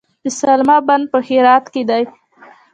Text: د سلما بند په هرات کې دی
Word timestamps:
د 0.23 0.25
سلما 0.39 0.77
بند 0.87 1.05
په 1.11 1.17
هرات 1.27 1.65
کې 1.73 1.81
دی 1.89 2.03